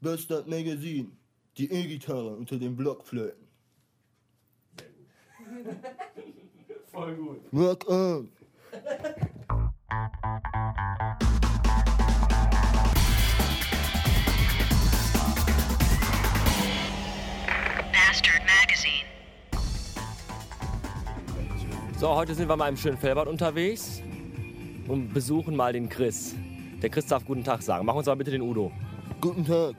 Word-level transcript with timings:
Bastard 0.00 0.46
Magazine. 0.46 1.10
Die 1.56 1.68
E-Gitarre 1.72 2.36
unter 2.36 2.56
den 2.56 2.76
Blockflöten. 2.76 3.48
Voll 6.92 7.16
gut. 7.16 7.40
Rock 7.52 7.88
on! 7.88 8.30
Bastard 17.92 18.42
Magazine. 18.46 19.04
So, 21.98 22.14
heute 22.14 22.36
sind 22.36 22.48
wir 22.48 22.56
mal 22.56 22.68
im 22.68 22.76
schönen 22.76 22.98
Felbert 22.98 23.26
unterwegs 23.26 24.00
und 24.86 25.12
besuchen 25.12 25.56
mal 25.56 25.72
den 25.72 25.88
Chris. 25.88 26.36
Der 26.80 26.88
Chris 26.88 27.06
darf 27.06 27.24
guten 27.24 27.42
Tag 27.42 27.62
sagen. 27.62 27.84
Mach 27.84 27.96
uns 27.96 28.06
aber 28.06 28.18
bitte 28.18 28.30
den 28.30 28.42
Udo. 28.42 28.70
Guten 29.20 29.44
Tag. 29.44 29.74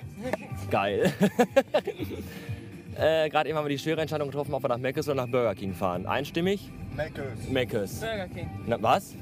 Geil. 0.70 1.14
äh, 2.98 3.30
Gerade 3.30 3.50
eben 3.50 3.58
haben 3.58 3.66
wir 3.66 3.70
die 3.70 3.80
schwere 3.80 4.02
Entscheidung 4.02 4.28
getroffen, 4.28 4.54
ob 4.54 4.64
wir 4.64 4.68
nach 4.68 4.78
Meckes 4.78 5.08
oder 5.08 5.16
nach 5.16 5.28
Burger 5.28 5.56
King 5.56 5.74
fahren. 5.74 6.06
Einstimmig? 6.06 6.70
Meckers. 6.96 7.48
Meckes. 7.50 8.00
Burger 8.02 8.28
King. 8.28 8.50
Na, 8.68 8.78
was? 8.82 9.16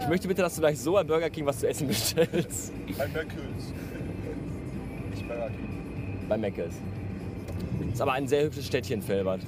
Ich 0.00 0.08
möchte 0.08 0.26
bitte, 0.26 0.42
dass 0.42 0.54
du 0.56 0.60
gleich 0.60 0.80
so 0.80 0.94
bei 0.94 1.04
Burger 1.04 1.30
King 1.30 1.46
was 1.46 1.60
zu 1.60 1.68
essen 1.68 1.86
bestellst. 1.86 2.72
Bei 2.98 3.06
Meckers. 3.06 3.72
Nicht 5.10 5.28
Burger 5.28 5.46
King. 5.50 6.26
Bei 6.28 6.36
Meckes. 6.36 6.74
Ist 7.92 8.00
aber 8.00 8.14
ein 8.14 8.26
sehr 8.26 8.44
hübsches 8.44 8.66
Städtchen, 8.66 9.02
Felbert. 9.02 9.42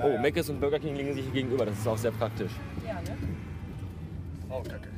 Oh, 0.00 0.16
Meckes 0.18 0.48
und 0.48 0.60
Burger 0.60 0.78
King 0.78 0.94
liegen 0.94 1.12
sich 1.12 1.24
hier 1.24 1.32
gegenüber. 1.32 1.66
Das 1.66 1.76
ist 1.78 1.88
auch 1.88 1.98
sehr 1.98 2.12
praktisch. 2.12 2.52
Ja, 2.86 2.94
ne? 2.94 3.18
Oh, 4.48 4.62
Kacke. 4.62 4.88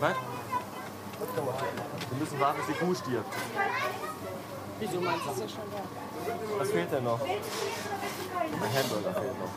Was? 0.00 0.14
Wir 2.10 2.18
müssen 2.18 2.40
warten, 2.40 2.58
bis 2.58 2.76
die 2.76 2.84
Kuh 2.84 2.94
stirbt. 2.94 3.34
Wieso 4.80 5.00
meinst 5.00 5.24
du 5.24 5.30
das 5.30 5.40
ja 5.40 5.48
schon 5.48 5.70
da? 5.70 5.78
Was 6.58 6.70
fehlt 6.70 6.92
denn 6.92 7.04
noch? 7.04 7.20
Ein 7.22 7.30
Hamburger 8.60 9.14
fehlt 9.14 9.38
noch. 9.40 9.54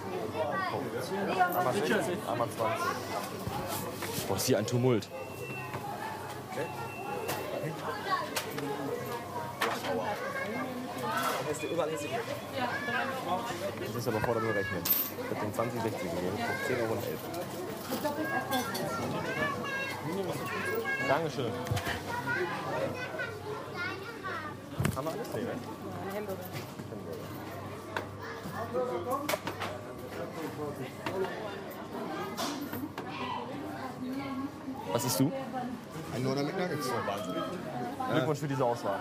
Einmal 1.57 1.73
60, 1.73 2.17
einmal 2.29 2.49
20. 2.49 2.85
Boah, 4.27 4.35
ist 4.37 4.45
hier 4.45 4.57
ein 4.57 4.65
Tumult. 4.65 5.09
Das 11.57 11.65
ist 13.95 14.07
aber 14.07 14.19
vor 14.19 14.35
der 14.35 14.41
berechnet. 14.41 14.87
Ich 14.87 15.35
habe 15.35 15.45
den 15.45 15.53
20, 15.53 15.81
60 15.81 16.01
gegeben. 16.01 16.37
10 16.67 16.81
Euro 16.81 16.93
und 16.93 17.03
11. 17.03 17.19
Dankeschön. 21.07 21.51
Haben 24.95 25.07
wir 25.07 25.11
alles? 25.11 25.27
Nee, 25.33 25.41
ne? 25.41 25.49
Ein 26.07 26.15
Hamburger. 26.15 26.43
Was 34.93 35.05
isst 35.05 35.19
du? 35.19 35.31
Ein 36.15 36.23
Nordder 36.23 36.43
mit 36.43 36.57
Nuggets. 36.57 36.89
Wahnsinn. 37.05 37.35
Glückwunsch 38.11 38.39
für 38.39 38.47
diese 38.47 38.63
Auswahl. 38.63 38.99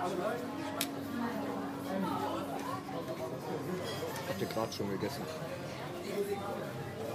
Habt 4.37 4.51
ihr 4.51 4.55
gerade 4.55 4.71
schon 4.71 4.91
gegessen? 4.91 5.23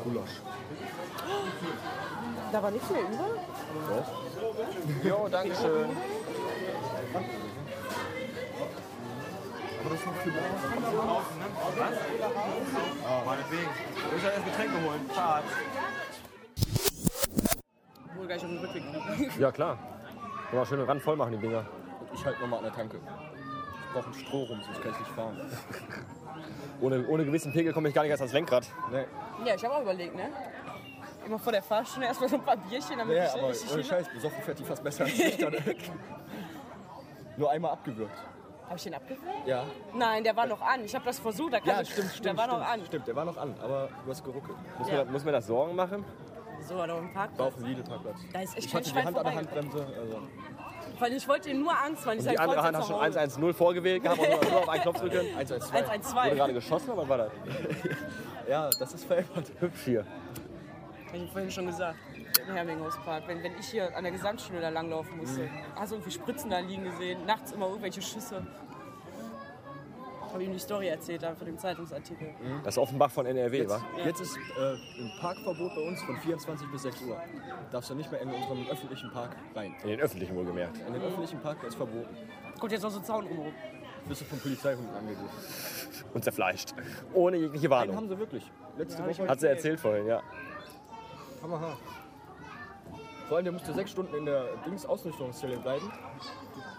Gulasch. 0.04 0.42
Da 2.52 2.64
war 2.64 2.72
nichts 2.72 2.90
mehr 2.90 3.02
über? 3.02 3.38
Jo, 5.08 5.28
Dankeschön. 5.30 5.90
Aber 9.80 9.90
das 9.92 10.00
ist 10.00 10.06
noch 10.08 10.16
viel 10.16 10.32
besser. 10.32 10.48
Meinetwegen. 13.24 13.70
Ich 13.96 14.14
muss 14.14 14.24
ja 14.24 14.30
erst 14.30 14.46
Getränke 14.46 14.84
holen. 14.84 15.10
Fahrt. 15.14 15.44
Wohl 18.16 18.26
gleich 18.26 18.44
auf 18.44 18.50
den 18.50 18.58
Rückweg. 18.58 19.40
Ja, 19.40 19.52
klar. 19.52 19.78
Kann 20.50 20.58
man 20.58 20.66
schön 20.66 20.80
den 20.80 20.88
Rand 20.88 21.04
voll 21.04 21.18
machen, 21.18 21.34
die 21.34 21.38
Dinger. 21.38 21.68
Ich 22.16 22.26
halte 22.26 22.42
nochmal 22.42 22.58
an 22.60 22.66
der 22.66 22.74
Tanke. 22.74 22.98
Ich 22.98 23.94
brauche 23.94 24.06
einen 24.06 24.14
Stroh 24.16 24.44
rum, 24.46 24.60
sonst 24.66 24.82
kann 24.82 24.92
ich 24.94 25.00
nicht 25.00 25.12
fahren. 25.12 25.40
Ohne, 26.82 27.06
ohne 27.08 27.26
gewissen 27.26 27.52
Pegel 27.54 27.74
komme 27.74 27.90
ich 27.90 27.94
gar 27.96 28.02
nicht 28.04 28.12
erst 28.12 28.22
ans 28.22 28.34
Lenkrad. 28.34 28.68
Nee, 28.92 29.06
Ja, 29.48 29.56
ich 29.56 29.64
habe 29.64 29.76
auch 29.76 29.82
überlegt, 29.82 30.16
ne? 30.16 30.30
Immer 31.26 31.38
vor 31.38 31.52
der 31.52 31.62
Fahrstunde 31.62 32.08
erstmal 32.08 32.30
so 32.30 32.36
ein 32.38 32.44
paar 32.44 32.58
Bierchen, 32.58 32.98
damit 32.98 33.16
ja, 33.16 33.26
ich 33.26 33.34
aber 33.34 33.50
richtig 33.50 33.72
ohne. 33.74 33.84
Scheiß, 33.84 34.10
besoffen 34.10 34.42
fährt 34.42 34.60
die 34.60 34.64
fast 34.64 34.84
besser 34.84 35.04
als 35.04 35.20
ich. 35.20 35.38
dann. 35.38 35.56
Nur 37.38 37.52
einmal 37.52 37.72
abgewürgt. 37.72 38.18
Habe 38.66 38.78
ich 38.78 38.84
den 38.84 38.94
abgewürgt? 38.94 39.46
Ja. 39.48 39.66
Nein, 39.94 40.24
der 40.24 40.36
war 40.36 40.48
noch 40.48 40.62
an. 40.62 40.84
Ich 40.84 40.96
habe 40.96 41.06
das 41.06 41.20
versucht, 41.20 41.54
da 41.54 41.60
kann 41.60 41.68
Ja, 41.70 41.82
ich, 41.82 41.92
stimmt, 41.92 42.10
stimmt. 42.12 42.26
Der 42.26 42.38
war 42.38 42.46
stimmt, 42.46 42.60
noch 42.62 42.68
an. 42.68 42.86
Stimmt, 42.86 43.08
der 43.08 43.16
war 43.16 43.26
noch 43.26 43.38
an, 43.38 43.56
aber 43.62 43.90
du 44.06 44.12
hast 44.12 44.24
geruckelt. 44.24 44.58
Muss, 44.80 44.88
Ja. 44.90 45.04
mir, 45.04 45.12
muss 45.12 45.24
mir 45.26 45.32
das 45.34 45.48
Sorgen 45.48 45.76
machen? 45.76 46.06
So, 46.68 46.76
da 46.78 46.94
auf 46.94 47.00
dem 47.00 47.08
War 47.08 47.14
Parkplatz. 47.14 47.48
auf 47.48 47.56
dem 47.56 47.66
Lidl-Parkplatz. 47.66 48.18
Da 48.34 48.42
ist 48.42 48.58
echt 48.58 48.66
Ich 48.68 48.76
hatte 48.76 48.92
die 48.92 48.96
Hand 49.04 49.18
an 49.18 49.24
der. 49.26 49.36
Handbremse. 49.36 49.88
Also. 50.00 50.22
Weil 51.02 51.14
ich 51.14 51.28
wollte 51.28 51.50
ihm 51.50 51.62
nur 51.62 51.72
Angst 51.72 52.06
machen. 52.06 52.20
Ich 52.20 52.20
Die 52.20 52.26
sag, 52.26 52.34
ich 52.34 52.40
andere 52.40 52.62
Hand 52.62 52.78
hat 52.78 52.84
schon 52.86 52.96
nach 52.96 53.06
Hause. 53.08 53.20
110 53.20 53.54
vorgewählt 53.56 54.04
gehabt 54.04 54.20
und 54.20 54.52
nur 54.52 54.60
auf 54.60 54.70
einen 54.70 54.84
Knopf 54.84 55.00
drücken. 55.00 55.18
112. 55.36 55.74
112. 55.74 56.16
Wurde 56.26 56.36
gerade 56.36 56.54
geschossen 56.54 56.90
oder 56.92 57.10
war 57.10 57.18
das? 57.18 57.32
Ja, 58.48 58.70
das 58.70 58.94
ist 58.94 59.06
verändert. 59.06 59.52
Hübsch 59.60 59.82
hier. 59.86 60.06
Hab 61.08 61.16
ich 61.16 61.32
vorhin 61.32 61.50
schon 61.52 61.68
gesagt. 61.68 61.98
Im 62.48 62.54
Herminghauspark. 62.54 63.28
Wenn, 63.28 63.42
wenn 63.44 63.54
ich 63.58 63.68
hier 63.68 63.96
an 63.96 64.04
der 64.04 64.12
Gesamtschule 64.12 64.60
da 64.60 64.70
langlaufen 64.70 65.18
musste, 65.18 65.50
hast 65.76 65.92
du 65.92 65.96
irgendwie 65.96 66.12
Spritzen 66.12 66.50
da 66.50 66.60
liegen 66.60 66.84
gesehen, 66.84 67.26
nachts 67.26 67.52
immer 67.54 67.68
irgendwelche 67.68 68.02
Schüsse. 68.02 68.46
Habe 70.32 70.44
ihm 70.44 70.54
die 70.54 70.60
Story 70.60 70.88
erzählt 70.88 71.24
da 71.24 71.36
von 71.36 71.46
dem 71.46 71.58
Zeitungsartikel. 71.58 72.34
Das 72.64 72.76
ist 72.76 72.78
Offenbach 72.78 73.12
von 73.12 73.26
NRW, 73.26 73.68
wa? 73.68 73.82
Jetzt 74.06 74.22
ist 74.22 74.38
äh, 74.38 74.74
ein 74.74 75.12
Parkverbot 75.20 75.76
bei 75.76 75.82
uns 75.82 76.02
von 76.04 76.18
24 76.18 76.72
bis 76.72 76.84
6 76.84 77.02
Uhr. 77.02 77.22
Darfst 77.72 77.90
du 77.90 77.96
nicht 77.96 78.12
mehr 78.12 78.22
in 78.22 78.30
unseren 78.30 78.68
öffentlichen 78.70 79.12
Park 79.12 79.36
rein. 79.56 79.76
In 79.84 79.90
den 79.90 80.00
öffentlichen 80.00 80.36
wohlgemerkt. 80.36 80.78
In 80.88 80.94
den 80.94 81.02
öffentlichen 81.02 81.40
Park 81.40 81.60
der 81.60 81.70
ist 81.70 81.76
verboten. 81.76 82.16
Kommt 82.60 82.72
jetzt 82.72 82.84
noch 82.84 82.92
so 82.92 83.00
ein 83.00 83.06
Zaun 83.06 83.26
rum. 83.28 83.52
Bist 84.08 84.22
du 84.22 84.26
von 84.26 84.40
Polizeihunden 84.40 84.96
angegriffen. 84.96 85.30
Und 86.14 86.24
zerfleischt. 86.24 86.74
Ohne 87.14 87.38
jegliche 87.38 87.70
Warnung. 87.70 87.96
haben 87.96 88.10
sie 88.10 88.18
wirklich. 88.18 88.50
Letzte 88.78 89.06
Woche. 89.06 89.28
Hat 89.28 89.40
sie 89.40 89.48
erzählt 89.48 89.80
vorhin, 89.80 90.08
ja. 90.08 90.22
Hammerhart. 91.42 91.78
Vor 93.28 93.38
allem, 93.38 93.46
der 93.46 93.54
musste 93.54 93.74
sechs 93.74 93.92
Stunden 93.92 94.14
in 94.16 94.26
der 94.26 94.46
Dings-Ausnüchterungszelle 94.66 95.58
bleiben. 95.58 95.92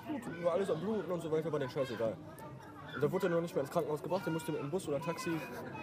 Blut, 0.06 0.44
war 0.44 0.52
alles 0.52 0.70
am 0.70 0.80
Bluten 0.80 1.10
und 1.10 1.20
so 1.22 1.30
weiter, 1.30 1.50
war 1.50 1.58
den 1.58 1.70
Scheiß 1.70 1.90
egal. 1.90 2.16
Und 2.94 3.02
da 3.02 3.10
wurde 3.10 3.26
er 3.26 3.30
noch 3.30 3.40
nicht 3.40 3.54
mehr 3.54 3.62
ins 3.62 3.70
Krankenhaus 3.72 4.02
gebracht, 4.02 4.22
der 4.26 4.32
musste 4.32 4.52
mit 4.52 4.60
dem 4.60 4.70
Bus 4.70 4.86
oder 4.88 5.00
Taxi, 5.00 5.30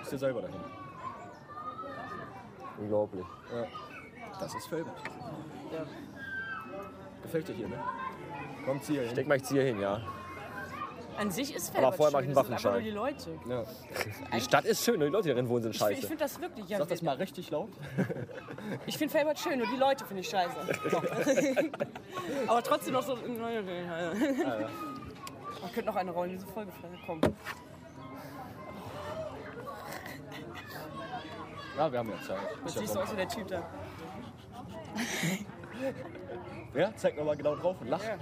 ist 0.02 0.12
der 0.12 0.20
selber 0.20 0.42
dahin. 0.42 0.59
Unglaublich. 2.80 3.25
Ja. 3.53 3.66
Das 4.40 4.53
ist 4.56 4.68
Felbert. 4.68 4.96
Ja. 5.74 5.86
Gefällt 7.24 7.47
dir 7.50 7.53
hier, 7.56 7.68
ne? 7.68 7.80
Komm, 8.66 8.81
zieh 8.81 8.94
hier 8.94 9.03
hin. 9.03 9.16
Denk 9.16 9.28
mal, 9.28 9.36
ich 9.38 9.44
ziehe 9.44 9.64
hin, 9.64 9.80
ja. 9.81 10.00
An 11.18 11.30
sich 11.31 11.53
ist 11.53 11.75
Aber 11.75 11.92
Felbert 11.92 11.96
vorher 11.97 12.14
mach 12.14 12.20
ich 12.22 12.28
schön, 12.28 12.38
einen 12.38 12.50
das 12.52 12.62
sind 12.62 12.70
einfach 12.70 12.72
nur 12.72 13.03
Waffenschein. 13.03 13.36
die 13.44 13.52
Leute. 13.52 13.66
Ja. 14.31 14.36
Die 14.38 14.41
Stadt 14.41 14.64
ist 14.66 14.86
schön, 14.86 15.00
nur 15.00 15.08
die 15.09 15.12
Leute, 15.12 15.24
die 15.24 15.30
darin 15.30 15.50
wohnen, 15.50 15.64
sind 15.64 15.72
Ich, 15.76 15.81
ich 15.81 15.88
scheiße. 15.88 16.08
finde 16.08 16.23
das 16.23 16.40
wirklich. 16.40 16.70
Ja, 16.70 16.78
Sag 16.78 16.88
das 16.88 17.02
mal 17.02 17.16
richtig 17.17 17.52
laut. 17.52 17.70
Ich 18.85 18.97
finde 18.97 19.11
Felbert 19.11 19.40
schön, 19.40 19.58
nur 19.58 19.67
die 19.67 19.76
Leute 19.78 20.06
finde 20.06 20.22
ich 20.22 20.29
scheiße. 20.29 20.56
Aber 22.47 22.61
trotzdem 22.64 22.94
noch 22.94 23.02
so. 23.02 23.17
Man 25.61 25.72
könnte 25.72 25.85
noch 25.85 25.96
eine 25.96 26.11
rollen, 26.11 26.32
diese 26.32 26.47
Folgefrage 26.47 26.97
kommen. 27.06 27.22
Ja, 31.78 31.91
wir 31.91 32.00
haben 32.00 32.09
ja 32.09 32.22
Zeit. 32.22 32.38
Jetzt 32.66 32.78
siehst 32.78 32.96
du 32.96 33.00
aus 33.00 33.11
wie 33.11 33.16
der 33.16 33.28
Typ 33.28 33.47
da. 33.47 33.64
Ja, 36.73 36.94
zeig 36.96 37.17
nochmal 37.17 37.38
genau 37.38 37.56
drauf 37.56 37.78
und 37.82 37.88
lach. 37.88 38.02
Yeah! 38.03 38.20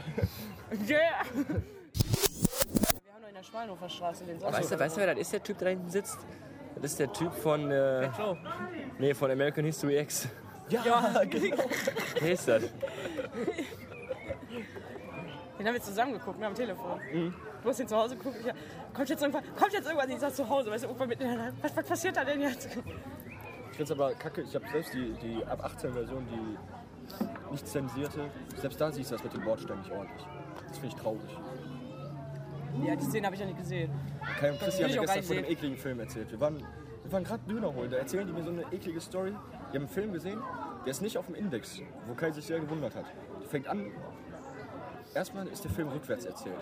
Wir 3.04 3.14
haben 3.14 3.22
noch 3.22 3.30
in 3.30 3.36
der 3.36 3.44
Schweinhofer 3.44 3.90
Straße 3.90 4.26
den 4.26 4.40
Sonntag. 4.40 4.60
Weißt 4.60 4.72
du, 4.72 4.80
weißt 4.80 4.98
du, 4.98 5.02
wer 5.02 5.08
das 5.08 5.20
ist, 5.20 5.34
der 5.34 5.44
Typ, 5.44 5.58
der 5.58 5.66
da 5.66 5.70
hinten 5.72 5.90
sitzt? 5.90 6.20
Das 6.76 6.92
ist 6.92 7.00
der 7.00 7.12
Typ 7.12 7.34
von, 7.34 7.72
äh, 7.72 8.06
Joe. 8.18 8.38
nee, 9.00 9.14
von 9.14 9.32
American 9.32 9.66
History 9.66 9.98
X. 10.00 10.28
Ja, 10.70 11.24
genau. 11.24 11.58
Wer 12.20 12.32
ist 12.32 12.48
das? 12.48 12.64
Den 15.68 15.74
haben 15.74 15.82
wir 15.82 15.86
zusammen 15.86 16.14
geguckt, 16.14 16.40
ne, 16.40 16.48
am 16.48 16.56
Telefon. 16.56 16.98
Mhm. 17.14 17.34
Du 17.62 17.70
hast 17.70 17.80
ihn 17.82 17.90
zu 17.90 17.98
Hause 17.98 18.16
geguckt. 18.16 18.38
Ich, 18.40 18.94
kommt 18.94 19.10
jetzt 19.10 19.22
irgendwann, 19.22 19.44
kommt 19.54 19.74
jetzt 19.74 19.86
irgendwann, 19.86 20.10
ich 20.10 20.20
sag 20.20 20.34
zu 20.34 20.48
Hause, 20.48 20.72
weißt 20.72 20.86
du, 20.86 21.06
der 21.08 21.36
Nacht, 21.36 21.54
was, 21.62 21.76
was 21.76 21.86
passiert 21.86 22.16
da 22.16 22.24
denn 22.24 22.40
jetzt? 22.40 22.70
Ich 23.72 23.76
find's 23.76 23.92
aber 23.92 24.14
kacke, 24.14 24.44
ich 24.44 24.56
habe 24.56 24.66
selbst 24.72 24.94
die, 24.94 25.12
die 25.22 25.44
ab 25.46 25.62
18 25.62 25.92
Version, 25.92 26.26
die 26.32 27.52
nicht 27.52 27.68
zensierte, 27.68 28.30
selbst 28.56 28.80
da 28.80 28.90
siehst 28.94 29.12
du 29.12 29.16
das 29.16 29.24
mit 29.26 29.34
dem 29.34 29.44
Wortstamm 29.44 29.80
nicht 29.80 29.92
ordentlich. 29.92 30.26
Das 30.70 30.78
finde 30.78 30.96
ich 30.96 31.02
traurig. 31.02 31.38
Ja, 32.86 32.96
die 32.96 33.04
Szene 33.04 33.26
habe 33.26 33.36
ich 33.36 33.42
ja 33.42 33.48
nicht 33.48 33.60
gesehen. 33.60 33.92
Kai 34.40 34.52
und 34.52 34.60
Christi 34.62 34.84
will 34.84 34.86
haben 34.86 34.92
ich 34.94 35.00
mir 35.02 35.06
gestern 35.06 35.24
von 35.24 35.38
einem 35.38 35.52
ekligen 35.52 35.78
Film 35.78 36.00
erzählt. 36.00 36.32
Wir 36.32 36.40
waren, 36.40 36.64
wir 37.04 37.12
waren 37.12 37.24
gerade 37.26 37.44
Döner 37.46 37.76
holen, 37.76 37.92
da 37.92 37.98
erzählen 37.98 38.26
die 38.26 38.32
mir 38.32 38.44
so 38.44 38.52
eine 38.52 38.64
eklige 38.72 39.02
Story. 39.02 39.32
Die 39.32 39.76
haben 39.76 39.84
einen 39.84 39.90
Film 39.90 40.14
gesehen, 40.14 40.42
der 40.86 40.92
ist 40.92 41.02
nicht 41.02 41.18
auf 41.18 41.26
dem 41.26 41.36
Index, 41.36 41.82
wo 42.06 42.14
Kai 42.14 42.32
sich 42.32 42.46
sehr 42.46 42.62
gewundert 42.62 42.96
hat. 42.96 43.06
Die 43.44 43.48
fängt 43.48 43.68
an, 43.68 43.92
erstmal 45.18 45.48
ist 45.48 45.64
der 45.64 45.72
Film 45.72 45.90
rückwärts 45.90 46.26
erzählt. 46.26 46.56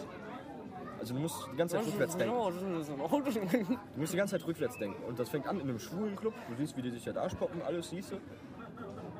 Also 1.00 1.14
du 1.14 1.20
musst 1.20 1.48
die 1.52 1.58
ganze 1.58 1.76
Zeit 1.76 1.86
rückwärts 1.86 2.18
denken. 2.18 2.36
Du 2.36 4.00
musst 4.00 4.14
die 4.14 4.18
ganze 4.18 4.38
Zeit 4.38 4.48
rückwärts 4.48 4.78
denken. 4.78 5.04
Und 5.04 5.20
das 5.20 5.30
fängt 5.30 5.46
an 5.46 5.60
in 5.60 5.70
einem 5.70 5.80
schwulen 5.80 6.16
Club. 6.16 6.34
Du 6.50 6.56
siehst, 6.56 6.76
wie 6.78 6.82
die 6.82 6.90
sich 6.90 7.04
da 7.04 7.22
anspocken, 7.22 7.62
alles 7.62 7.90
siehst 7.90 8.12
du. 8.12 8.16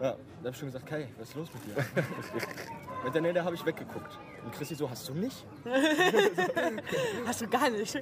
Ja, 0.02 0.12
da 0.42 0.46
hab 0.46 0.54
ich 0.54 0.58
schon 0.58 0.68
gesagt, 0.70 0.86
Kai, 0.86 1.10
was 1.18 1.30
ist 1.30 1.36
los 1.36 1.50
mit 1.54 1.66
dir? 1.66 1.86
Mit 3.04 3.14
der 3.14 3.22
Nähe 3.22 3.44
habe 3.44 3.54
ich 3.54 3.64
weggeguckt. 3.64 4.18
Und 4.44 4.52
Christi 4.52 4.74
so, 4.74 4.90
hast 4.90 5.08
du 5.08 5.14
nicht? 5.14 5.46
Hast 7.28 7.42
du 7.42 7.48
gar 7.48 7.70
nicht. 7.70 7.94
Du 7.94 8.02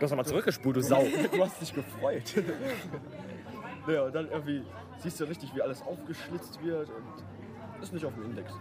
hast 0.00 0.10
nochmal 0.10 0.24
zurückgespult, 0.24 0.76
du 0.76 0.80
Sau. 0.80 1.04
Du 1.32 1.44
hast 1.44 1.60
dich 1.60 1.74
gefreut. 1.74 2.34
ja, 3.86 4.04
und 4.04 4.14
dann 4.14 4.30
irgendwie 4.30 4.64
siehst 5.02 5.20
du 5.20 5.24
richtig, 5.24 5.54
wie 5.54 5.60
alles 5.60 5.82
aufgeschlitzt 5.82 6.62
wird. 6.62 6.88
Und 6.88 7.82
ist 7.82 7.92
nicht 7.92 8.06
auf 8.06 8.14
dem 8.14 8.24
Index. 8.24 8.54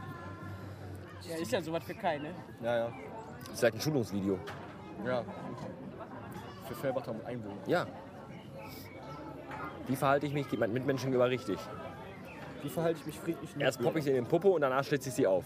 Ja, 1.28 1.36
ist 1.36 1.52
ja 1.52 1.62
sowas 1.62 1.84
für 1.84 1.94
keine. 1.94 2.34
Ja, 2.62 2.78
ja. 2.78 2.94
Das 3.46 3.54
ist 3.54 3.64
halt 3.64 3.76
ein 3.76 3.82
Schulungsvideo. 3.82 4.38
Ja. 5.06 5.24
Für 6.68 6.76
Felbacher 6.76 7.12
und 7.12 7.26
Einwohner. 7.26 7.62
Ja. 7.68 7.86
Wie 9.88 9.96
verhalte 9.96 10.28
ich 10.28 10.34
mich 10.34 10.52
meinen 10.58 10.74
Mitmenschen 10.74 11.08
gegenüber 11.08 11.30
richtig? 11.30 11.58
Wie 12.62 12.70
verhalte 12.70 13.00
ich 13.00 13.06
mich 13.06 13.20
friedlich? 13.20 13.56
Erst 13.58 13.82
poppe 13.82 14.00
ich 14.00 14.06
sie 14.06 14.12
in 14.12 14.18
den 14.18 14.28
Popo 14.28 14.50
und 14.50 14.62
danach 14.62 14.84
schlitze 14.84 15.10
ich 15.10 15.16
sie 15.16 15.26
auf. 15.26 15.46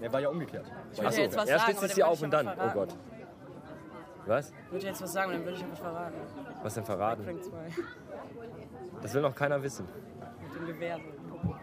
Der 0.00 0.12
war 0.12 0.20
ja 0.20 0.28
umgekehrt. 0.28 0.70
Ich 0.92 1.04
Achso, 1.04 1.18
ja 1.18 1.24
jetzt 1.24 1.36
was 1.36 1.48
erst 1.48 1.66
sagen, 1.66 1.72
schlitze 1.72 1.86
ich 1.86 1.94
sie 1.94 2.02
auf 2.04 2.22
und 2.22 2.30
dann. 2.30 2.46
Oh 2.48 2.52
was 2.56 2.72
Gott. 2.72 2.96
Was? 4.26 4.50
Ich 4.50 4.72
würde 4.72 4.86
jetzt 4.86 5.02
was 5.02 5.12
sagen, 5.12 5.32
dann 5.32 5.44
würde 5.44 5.56
ich 5.56 5.62
ja 5.62 5.70
was 5.70 5.78
verraten. 5.78 6.16
Was 6.62 6.74
denn 6.74 6.84
verraten? 6.84 7.24
Frank 7.24 7.42
2. 7.42 7.52
Das 9.02 9.14
will 9.14 9.22
noch 9.22 9.34
keiner 9.34 9.62
wissen. 9.62 9.88
Mit 10.42 10.54
dem 10.54 10.66
Gewehr. 10.66 10.98
so. 11.28 11.54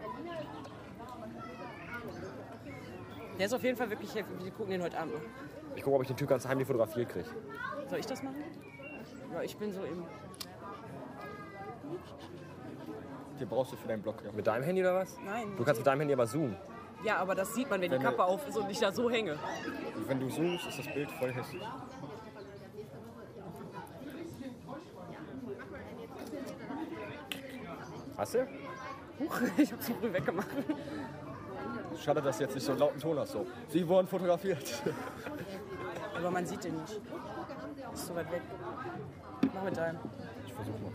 Der 3.38 3.46
ist 3.46 3.52
auf 3.52 3.62
jeden 3.62 3.76
Fall 3.76 3.90
wirklich, 3.90 4.14
wir 4.14 4.24
gucken 4.52 4.70
den 4.70 4.82
heute 4.82 4.98
Abend 4.98 5.14
noch. 5.14 5.20
Ich 5.74 5.82
gucke, 5.82 5.96
ob 5.96 6.02
ich 6.02 6.08
den 6.08 6.16
Typ 6.16 6.28
ganz 6.28 6.46
heimlich 6.46 6.66
fotografiert 6.66 7.08
kriege. 7.10 7.26
Soll 7.88 7.98
ich 7.98 8.06
das 8.06 8.22
machen? 8.22 8.36
Ja, 9.32 9.42
ich 9.42 9.56
bin 9.56 9.72
so 9.72 9.82
im. 9.84 10.04
Den 13.38 13.48
brauchst 13.48 13.72
du 13.72 13.76
für 13.76 13.88
deinen 13.88 14.00
Blog, 14.02 14.16
ja. 14.24 14.32
Mit 14.32 14.46
deinem 14.46 14.62
Handy 14.64 14.80
oder 14.80 14.94
was? 14.94 15.18
Nein. 15.24 15.54
Du 15.56 15.64
kannst 15.64 15.80
mit 15.80 15.86
deinem 15.86 16.00
Handy 16.00 16.14
aber 16.14 16.26
zoomen. 16.26 16.56
Ja, 17.04 17.18
aber 17.18 17.34
das 17.34 17.54
sieht 17.54 17.68
man, 17.68 17.80
wenn 17.82 17.90
die 17.90 17.96
Wenn 17.96 18.02
Kappe 18.02 18.18
wir- 18.18 18.24
auf 18.26 18.48
ist 18.48 18.56
und 18.56 18.70
ich 18.70 18.78
da 18.80 18.90
so 18.90 19.10
hänge. 19.10 19.38
Wenn 20.06 20.18
du 20.18 20.28
zoomst, 20.28 20.66
ist 20.66 20.78
das 20.78 20.94
Bild 20.94 21.10
voll 21.10 21.30
hässlich. 21.32 21.62
Hast 28.16 28.34
du? 28.34 28.46
Huch, 29.20 29.40
ich 29.58 29.72
hab 29.72 29.82
zu 29.82 29.94
früh 29.94 30.12
weggemacht. 30.12 30.48
Schade, 32.04 32.22
dass 32.22 32.38
du 32.38 32.44
jetzt 32.44 32.54
nicht 32.54 32.64
so 32.64 32.72
einen 32.72 32.80
lauten 32.80 33.00
Ton 33.00 33.18
hast. 33.18 33.32
So. 33.32 33.46
Sie 33.68 33.86
wurden 33.88 34.06
fotografiert. 34.06 34.82
Aber 36.16 36.30
man 36.30 36.46
sieht 36.46 36.64
den 36.64 36.76
nicht. 36.80 37.00
Ist 37.94 38.06
so 38.06 38.14
weit 38.14 38.30
weg. 38.32 38.42
Mach 39.54 39.62
mit 39.64 39.76
deinem. 39.76 39.98
Ich 40.46 40.52
versuch 40.52 40.72
mal. 40.80 40.92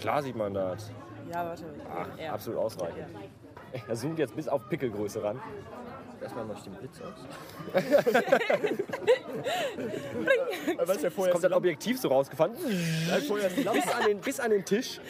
Klar 0.00 0.22
sieht 0.22 0.36
man 0.36 0.54
das. 0.54 0.90
Ja, 1.32 1.44
warte. 1.46 1.64
Ach, 1.94 2.18
Ja. 2.18 2.32
absolut 2.32 2.60
ausreichend. 2.60 2.98
Ja. 3.12 3.20
Er 3.88 3.94
zoomt 3.94 4.18
jetzt 4.18 4.34
bis 4.34 4.48
auf 4.48 4.66
Pickelgröße 4.70 5.22
ran. 5.22 5.38
Erstmal 6.22 6.44
mach 6.46 6.56
ich 6.56 6.62
den 6.62 6.74
Blitz 6.74 6.98
aus. 7.02 7.26
Weil 10.86 10.96
es 10.96 11.02
ja 11.02 11.10
vorher 11.10 11.32
Kommt 11.32 11.44
dann 11.44 11.52
Objektiv 11.52 12.00
so 12.00 12.08
rausgefahren. 12.08 12.52
vorher. 13.26 13.50
Bis 13.50 13.88
an 13.88 14.04
den, 14.06 14.20
bis 14.20 14.40
an 14.40 14.50
den 14.50 14.64
Tisch. 14.64 15.00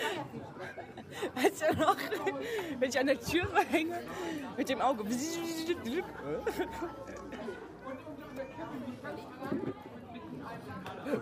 Weißt 1.35 1.63
du 1.71 1.77
noch, 1.79 1.97
wenn 2.79 2.89
ich 2.89 2.99
an 2.99 3.07
der 3.07 3.21
Tür 3.21 3.47
hänge, 3.71 3.99
mit 4.57 4.69
dem 4.69 4.81
Auge. 4.81 5.05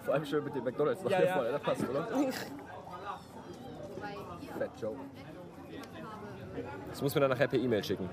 Vor 0.05 0.15
allem 0.15 0.25
schön 0.25 0.45
mit 0.45 0.55
dem 0.55 0.65
McDonalds 0.65 1.03
noch 1.03 1.11
Ja, 1.11 1.19
hier 1.19 1.27
ja. 1.27 1.35
vorne. 1.35 1.51
Das 1.53 1.61
passt, 1.63 1.89
oder? 1.89 2.07
Fat 4.59 4.71
Joe. 4.81 4.97
Das 6.89 7.03
muss 7.03 7.15
mir 7.15 7.21
dann 7.21 7.31
nachher 7.31 7.49
per 7.49 7.59
E-Mail 7.59 7.83
schicken. 7.83 8.09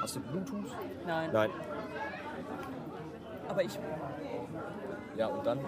Hast 0.00 0.16
du 0.16 0.20
Bluetooth? 0.20 0.70
Nein, 1.06 1.30
Nein. 1.32 1.50
aber 3.48 3.62
ich, 3.62 3.78
Ja, 5.16 5.26
und 5.28 5.44
dann? 5.46 5.60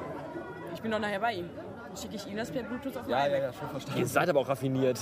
ich 0.74 0.80
bin 0.82 0.90
doch 0.90 0.98
nachher 0.98 1.20
bei 1.20 1.32
ihm. 1.34 1.50
Schicke 1.96 2.16
ich 2.16 2.26
ihm 2.26 2.36
das 2.36 2.50
per 2.50 2.62
Bluetooth 2.62 2.96
auf 2.96 3.08
Ja, 3.08 3.26
ja, 3.26 3.38
ja, 3.38 3.52
schon 3.52 3.68
verstanden. 3.68 4.00
Ihr 4.00 4.06
seid 4.06 4.28
aber 4.28 4.40
auch 4.40 4.48
raffiniert. 4.48 4.98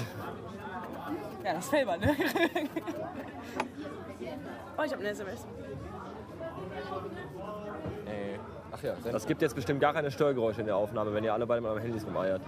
Ja, 1.45 1.55
das 1.55 1.69
selber, 1.69 1.97
ne? 1.97 2.15
oh, 4.79 4.83
ich 4.83 4.93
habe 4.93 5.01
eine 5.01 5.11
SMS. 5.11 5.47
Äh, 8.07 8.39
ach 8.73 8.83
ja. 8.83 8.95
Das 9.11 9.27
gibt 9.27 9.43
jetzt 9.43 9.55
bestimmt 9.55 9.81
gar 9.81 9.93
keine 9.93 10.11
Störgeräusche 10.11 10.61
in 10.61 10.67
der 10.67 10.77
Aufnahme, 10.77 11.13
wenn 11.13 11.25
ihr 11.25 11.35
alle 11.35 11.47
beide 11.47 11.61
mit 11.61 11.71
eurem 11.71 11.83
Handys 11.83 12.07
rumeiert. 12.07 12.43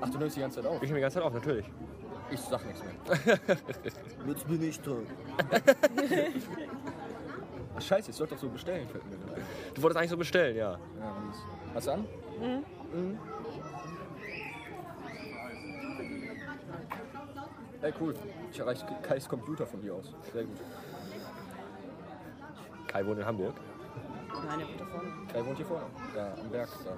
Ach, 0.00 0.08
du 0.08 0.18
nimmst 0.18 0.36
die 0.36 0.40
ganze 0.40 0.62
Zeit 0.62 0.70
auf? 0.70 0.76
Ich 0.76 0.88
nehme 0.88 0.96
die 0.96 1.02
ganze 1.02 1.16
Zeit 1.16 1.24
auf, 1.24 1.34
natürlich. 1.34 1.70
Ich 2.30 2.40
sag 2.40 2.64
nichts 2.64 2.82
mehr. 2.82 2.92
Jetzt 4.26 4.48
bin 4.48 4.62
ich 4.62 4.80
dran. 4.80 5.06
Ach, 7.76 7.82
scheiße, 7.82 8.10
ich 8.10 8.16
sollte 8.16 8.34
doch 8.34 8.40
so 8.40 8.48
bestellen. 8.48 8.88
Du 9.74 9.82
wolltest 9.82 9.98
eigentlich 9.98 10.10
so 10.10 10.16
bestellen, 10.16 10.56
ja. 10.56 10.72
Ja. 10.72 10.78
Hast 11.74 11.86
du 11.86 11.90
an? 11.92 12.06
Mhm. 12.40 13.18
Ey, 17.80 17.92
cool. 18.00 18.14
Ich 18.50 18.58
erreiche 18.60 18.86
Kais 19.02 19.28
Computer 19.28 19.66
von 19.66 19.80
hier 19.80 19.94
aus. 19.94 20.14
Sehr 20.32 20.44
gut. 20.44 20.60
Kai 22.86 23.06
wohnt 23.06 23.18
in 23.18 23.26
Hamburg. 23.26 23.54
Nein, 24.46 24.58
der 24.58 24.68
wird 24.68 24.80
da 24.80 24.84
vorne. 24.84 25.08
Kai 25.32 25.46
wohnt 25.46 25.56
hier 25.56 25.66
vorne. 25.66 25.86
Da, 26.14 26.34
am 26.40 26.50
Berg. 26.50 26.68
Da. 26.84 26.90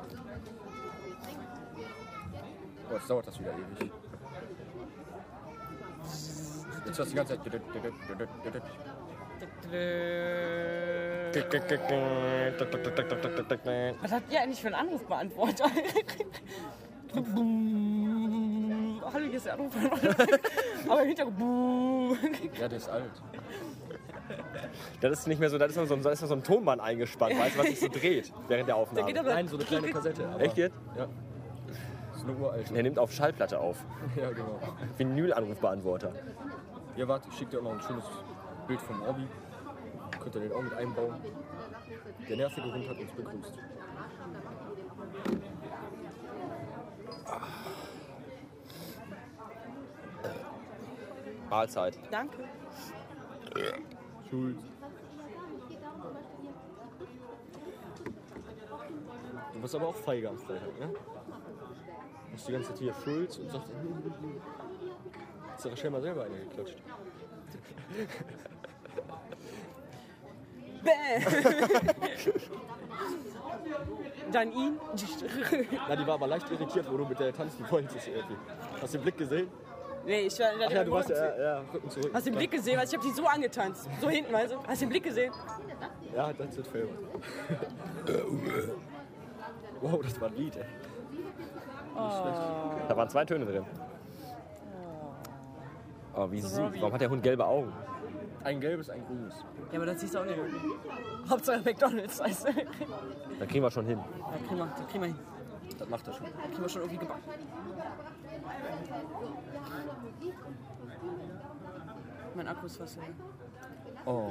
Oh, 2.90 2.94
jetzt 2.94 3.10
dauert 3.10 3.26
das 3.26 3.40
wieder 3.40 3.52
ewig. 3.52 3.92
Jetzt 6.86 6.98
hörst 6.98 6.98
du 6.98 7.04
die 7.04 7.14
ganze 7.14 7.38
Zeit. 7.38 7.52
Was 14.02 14.12
habt 14.12 14.32
ihr 14.32 14.40
eigentlich 14.40 14.60
für 14.60 14.68
einen 14.68 14.76
Anrufbeantworter? 14.76 15.64
Hallo, 19.12 19.24
hier 19.26 19.34
ist 19.34 19.46
der 19.46 19.54
Anrufbeantworter. 19.54 20.26
Aber 20.88 21.02
im 21.02 21.06
Hintergrund. 21.08 22.18
Ja, 22.60 22.68
der 22.68 22.78
ist 22.78 22.88
alt. 22.88 23.10
Das 25.00 25.18
ist 25.20 25.26
nicht 25.26 25.38
mehr 25.40 25.50
so, 25.50 25.58
da 25.58 25.66
ist 25.66 25.76
noch 25.76 25.86
so, 25.86 25.94
ein- 25.94 26.02
da 26.02 26.10
ist 26.10 26.22
noch 26.22 26.28
so 26.28 26.34
ein 26.34 26.42
Tonband 26.42 26.80
eingespannt, 26.80 27.38
weißt 27.38 27.54
du, 27.56 27.58
was 27.60 27.66
sich 27.66 27.80
so 27.80 27.88
dreht 27.88 28.32
während 28.48 28.50
der 28.50 28.56
Der 28.56 28.64
geht 28.66 28.72
Aufnahme. 28.74 29.20
aber. 29.20 29.34
Nein, 29.34 29.48
so 29.48 29.56
eine 29.56 29.64
kleine 29.64 29.88
Kassette. 29.90 30.26
aber- 30.28 30.40
Echt 30.40 30.56
jetzt? 30.56 30.76
Ja. 30.96 31.06
Das 32.12 32.22
ist 32.22 32.28
eine 32.28 32.36
uralte. 32.38 32.74
Er 32.74 32.82
nimmt 32.82 32.98
auf 32.98 33.12
Schallplatte 33.12 33.58
auf. 33.60 33.76
Ja, 34.16 34.30
genau. 34.30 34.58
Vinyl-Anrufbeantworter. 34.96 36.12
Ja, 36.96 37.06
warte, 37.08 37.28
ich 37.30 37.36
schicke 37.38 37.50
dir 37.52 37.58
auch 37.58 37.64
noch 37.64 37.72
ein 37.72 37.80
schönes 37.80 38.04
Bild 38.66 38.80
vom 38.80 39.02
Orbi. 39.02 39.26
Könnt 40.20 40.34
ihr 40.34 40.40
den 40.40 40.52
auch 40.52 40.62
mit 40.62 40.74
einbauen. 40.74 41.14
Der 42.28 42.36
nervige 42.36 42.72
Hund 42.72 42.88
hat 42.88 42.98
uns 42.98 43.12
begrüßt. 43.12 43.58
Mahlzeit. 51.50 51.98
Danke. 52.10 52.44
Schuld. 54.28 54.58
Du 59.52 59.60
bist 59.60 59.74
aber 59.76 59.88
auch 59.88 59.94
feige 59.94 60.28
am 60.28 60.38
Freitag, 60.38 60.78
ne? 60.80 60.88
Du 60.88 62.32
bist 62.32 62.48
die 62.48 62.52
ganze 62.52 62.68
Zeit 62.70 62.78
hier 62.78 62.94
Schulz 63.04 63.38
und 63.38 63.50
sagst, 63.50 63.70
hast 65.52 65.64
du 65.64 65.68
Rachel 65.68 65.90
mal 65.90 66.02
selber 66.02 66.24
eine 66.24 66.38
geklatscht. 66.38 66.82
Dann 74.32 74.52
ihn. 74.52 74.78
Na, 75.88 75.96
die 75.96 76.06
war 76.06 76.14
aber 76.14 76.26
leicht 76.26 76.50
irritiert, 76.50 76.86
wo 76.90 76.96
du 76.96 77.04
mit 77.04 77.18
der 77.20 77.32
tanzen 77.32 77.64
wolltest 77.70 78.08
irgendwie. 78.08 78.36
Hast 78.80 78.94
du 78.94 78.98
den 78.98 79.02
Blick 79.02 79.18
gesehen? 79.18 79.48
nee, 80.04 80.20
ich 80.22 80.38
war 80.38 80.48
Ach 80.66 80.70
ja, 80.70 80.84
du 80.84 80.90
warst 80.90 81.10
ja, 81.10 81.36
ja, 81.36 81.62
Rücken 81.72 81.90
zurück. 81.90 82.10
Hast 82.12 82.26
du 82.26 82.30
den 82.30 82.38
Blick 82.38 82.50
gesehen? 82.50 82.78
Weißt 82.78 82.92
du, 82.92 82.96
Ich 82.96 83.02
habe 83.02 83.14
die 83.14 83.20
so 83.20 83.26
angetanzt. 83.26 83.88
So 84.00 84.08
hinten, 84.08 84.32
weißt 84.32 84.52
du? 84.52 84.56
Hast 84.66 84.80
du 84.82 84.86
den 84.86 84.90
Blick 84.90 85.04
gesehen? 85.04 85.32
Ja, 86.14 86.32
das 86.32 86.56
ist 86.56 86.68
Film. 86.68 86.88
wow, 89.80 90.00
das 90.02 90.20
war 90.20 90.28
ein 90.28 90.36
Lied, 90.36 90.56
ey. 90.56 90.64
Da 92.88 92.96
waren 92.96 93.08
zwei 93.08 93.24
Töne 93.24 93.46
drin. 93.46 93.64
Oh, 96.16 96.30
wie 96.30 96.40
süß. 96.40 96.58
Warum 96.80 96.92
hat 96.92 97.00
der 97.00 97.10
Hund 97.10 97.22
gelbe 97.22 97.44
Augen? 97.44 97.72
Ein 98.44 98.60
gelbes, 98.60 98.90
ein 98.90 99.04
grünes. 99.06 99.34
Ja, 99.72 99.78
aber 99.78 99.86
das 99.86 100.00
siehst 100.00 100.14
du 100.14 100.18
auch 100.18 100.24
nicht. 100.26 100.38
Hauptsache 101.28 101.60
McDonalds, 101.64 102.20
weißt 102.20 102.48
du? 102.48 102.52
Da 103.38 103.46
kriegen 103.46 103.64
wir 103.64 103.70
schon 103.70 103.86
hin. 103.86 103.98
kriegen 104.46 104.58
wir, 104.58 104.66
das 104.66 104.86
kriegen 104.86 105.02
wir 105.02 105.08
hin. 105.08 105.18
Das 105.78 105.88
macht 105.88 106.06
er 106.06 106.12
schon. 106.12 106.26
Das 106.26 106.44
kriegen 106.44 106.62
wir 106.62 106.68
schon 106.68 106.82
irgendwie 106.82 106.98
gebacken. 106.98 107.22
Mein 112.34 112.48
Akku 112.48 112.66
ist 112.66 112.76
fast 112.76 112.96
leer. 112.96 113.06
Oh. 114.04 114.30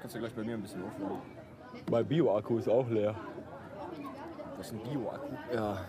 Kannst 0.00 0.16
du 0.16 0.18
gleich 0.20 0.34
bei 0.34 0.42
mir 0.42 0.54
ein 0.54 0.62
bisschen 0.62 0.84
aufladen. 0.84 1.18
Mein 1.90 2.06
Bio-Akku 2.06 2.58
ist 2.58 2.68
auch 2.68 2.88
leer. 2.88 3.14
Das 4.56 4.68
ist 4.68 4.72
ein 4.72 4.82
Bio-Akku. 4.82 5.34
Ja. 5.52 5.84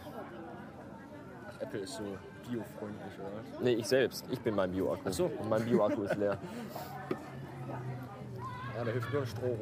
Apple 1.59 1.79
ist 1.79 1.95
so 1.95 2.03
biofreundlich, 2.50 3.13
oder 3.19 3.29
was? 3.38 3.62
Nee, 3.62 3.74
ich 3.74 3.88
selbst. 3.88 4.25
Ich 4.31 4.39
bin 4.39 4.55
mein 4.55 4.71
Bio-Akku. 4.71 5.03
Ach 5.07 5.13
so. 5.13 5.25
Und 5.25 5.50
mein 5.50 5.63
Bio-Akku 5.65 6.03
ist 6.03 6.15
leer. 6.15 6.38
Ja, 8.77 8.83
da 8.83 8.91
hilft 8.91 9.12
nur 9.13 9.21
ein 9.21 9.27
Strom. 9.27 9.59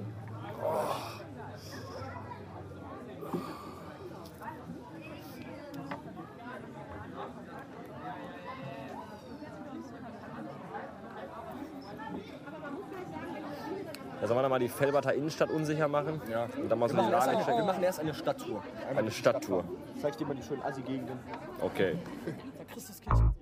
Da 14.24 14.28
sollen 14.28 14.38
wir 14.38 14.44
dann 14.44 14.52
mal 14.52 14.60
die 14.60 14.70
Felberter 14.70 15.14
Innenstadt 15.14 15.50
unsicher 15.50 15.90
machen. 15.90 16.22
Ja. 16.32 16.48
Und 16.56 16.70
dann 16.70 16.80
mal 16.80 16.88
so 16.88 16.96
Wir 16.96 17.04
machen, 17.04 17.30
eine, 17.30 17.46
wir 17.46 17.66
machen 17.66 17.84
erst 17.84 18.00
eine 18.00 18.14
Stadttour. 18.14 18.64
Einmal 18.88 19.00
Eine 19.00 19.10
die 19.10 19.16
Stadttour. 19.16 19.66
Zeig 20.02 20.18
dir 20.18 20.26
mal 20.26 20.34
die 20.34 20.42
schönen 20.42 20.62
Assi-Gegenden. 20.62 21.20
Okay. 21.60 21.98
Der 22.58 22.66
Christuskirche. 22.66 23.34